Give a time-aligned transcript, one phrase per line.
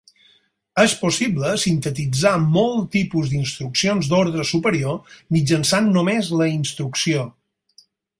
[0.83, 7.27] És possible sintetitzar molts tipus d'instruccions d'ordre superior mitjançant només la instrucció.